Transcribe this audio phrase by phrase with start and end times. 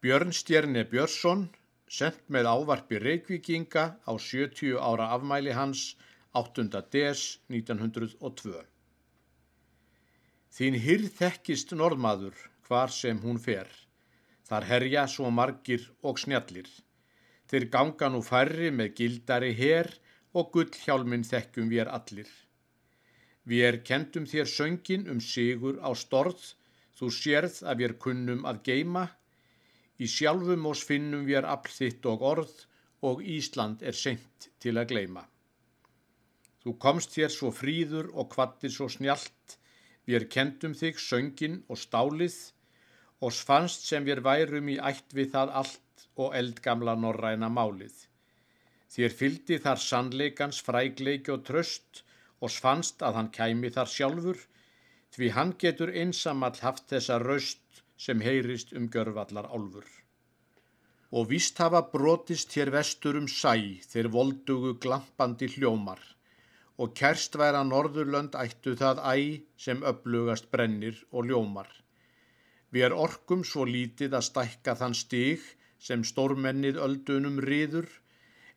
[0.00, 1.42] Björn Stjerni Björnsson,
[1.84, 5.82] sendt með ávarpi Reykvíkinga á 70 ára afmæli hans
[6.40, 6.64] 8.
[6.94, 8.62] des 1902.
[10.56, 13.68] Þín hyrð þekkist norðmaður hvar sem hún fer.
[14.48, 16.72] Þar herja svo margir og snjallir.
[17.52, 19.92] Þeir ganga nú færri með gildari her
[20.32, 22.32] og gullhjálminn þekkjum við allir.
[23.44, 26.54] Við er kendum þér söngin um sigur á storð,
[26.96, 29.10] þú sérð að við er kunnum að geima,
[30.00, 32.54] í sjálfum oss finnum við er aflþitt og orð
[33.08, 35.24] og Ísland er seint til að gleima.
[36.60, 39.56] Þú komst þér svo fríður og kvattir svo snjált,
[40.04, 42.36] við kendum þig söngin og stálið,
[43.24, 47.94] og fannst sem við værum í ætt við það allt og eldgamla norræna málið.
[48.90, 52.04] Þér fyldi þar sannleikans frægleiki og tröst,
[52.40, 54.40] og fannst að hann kæmi þar sjálfur,
[55.14, 59.84] því hann getur einsamall haft þessa raust sem heyrist um görvallar álfur.
[61.12, 63.54] Og víst hafa brotist hér vestur um sæ
[63.92, 66.00] þeir voldugu glampandi hljómar,
[66.80, 69.16] og kerst væra Norðurlönd ættu það æ
[69.64, 71.68] sem upplugast brennir og ljómar.
[72.72, 75.42] Við er orkum svo lítið að stækka þann stig
[75.88, 77.88] sem stórmennið öldunum riður,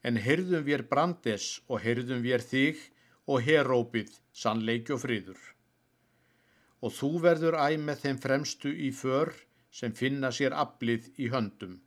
[0.08, 2.80] en heyrðum við brandes og heyrðum við þig,
[3.28, 5.40] og herópið sannleiki og friður.
[6.84, 9.32] Og þú verður æg með þeim fremstu í för
[9.80, 11.80] sem finna sér aflið í höndum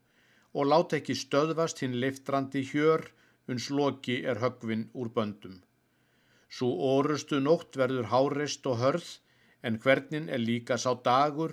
[0.57, 3.05] og láta ekki stöðvast hinn leiftrandi hjör
[3.53, 5.59] uns loki er högvin úr böndum.
[6.49, 9.11] Svo orustu nótt verður hárest og hörð
[9.69, 11.53] en hvernin er líka sá dagur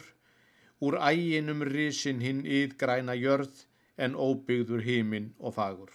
[0.88, 3.66] úr æginum risin hinn yð græna jörð
[3.98, 5.92] en óbyggður hímin og fagur.